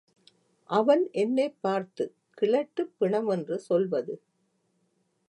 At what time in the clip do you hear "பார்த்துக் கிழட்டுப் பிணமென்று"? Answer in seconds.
1.61-3.55